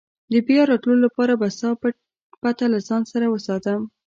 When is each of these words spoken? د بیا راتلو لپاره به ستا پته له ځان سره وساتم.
د 0.31 0.33
بیا 0.47 0.61
راتلو 0.69 0.95
لپاره 1.05 1.33
به 1.39 1.47
ستا 1.57 1.69
پته 2.41 2.65
له 2.73 2.79
ځان 2.87 3.01
سره 3.11 3.25
وساتم. 3.33 3.81